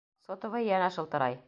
[0.27, 1.39] Сотовый йәнә шылтырай.